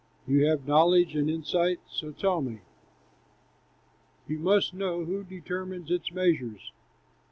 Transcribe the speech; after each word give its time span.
You 0.27 0.45
have 0.47 0.67
knowledge 0.67 1.15
and 1.15 1.29
insight, 1.29 1.79
so 1.87 2.09
tell 2.11 2.41
me. 2.41 2.61
You 4.27 4.39
must 4.39 4.73
know! 4.73 5.05
Who 5.05 5.23
determined 5.23 5.91
its 5.91 6.11
measures? 6.11 6.71